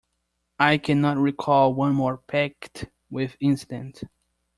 I 0.59 0.79
cannot 0.79 1.17
recall 1.17 1.75
one 1.75 1.93
more 1.93 2.17
packed 2.17 2.89
with 3.11 3.37
incident. 3.39 4.03